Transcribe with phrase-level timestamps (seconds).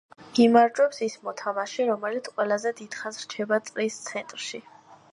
[0.43, 4.69] იმარჯვებს ის მოთამაშე, რომელიც ყველაზე დიდხანს რჩება წრის ცენტრში.